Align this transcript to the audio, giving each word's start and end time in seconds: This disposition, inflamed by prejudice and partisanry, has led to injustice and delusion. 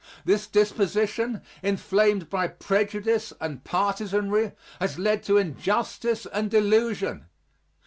This 0.25 0.47
disposition, 0.47 1.43
inflamed 1.61 2.27
by 2.27 2.47
prejudice 2.47 3.33
and 3.39 3.63
partisanry, 3.63 4.53
has 4.79 4.97
led 4.97 5.21
to 5.25 5.37
injustice 5.37 6.25
and 6.25 6.49
delusion. 6.49 7.27